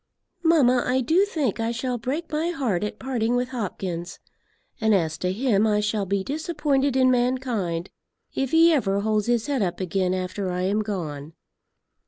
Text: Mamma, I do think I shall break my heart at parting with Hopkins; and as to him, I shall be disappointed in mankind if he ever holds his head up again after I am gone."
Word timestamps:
Mamma, 0.41 0.83
I 0.87 1.01
do 1.01 1.25
think 1.25 1.59
I 1.59 1.69
shall 1.71 1.99
break 1.99 2.31
my 2.31 2.49
heart 2.49 2.83
at 2.83 2.97
parting 2.97 3.35
with 3.35 3.49
Hopkins; 3.49 4.17
and 4.79 4.95
as 4.95 5.15
to 5.19 5.31
him, 5.31 5.67
I 5.67 5.79
shall 5.79 6.07
be 6.07 6.23
disappointed 6.23 6.95
in 6.95 7.11
mankind 7.11 7.91
if 8.33 8.49
he 8.49 8.73
ever 8.73 9.01
holds 9.01 9.27
his 9.27 9.45
head 9.45 9.61
up 9.61 9.79
again 9.79 10.15
after 10.15 10.49
I 10.49 10.63
am 10.63 10.81
gone." 10.81 11.33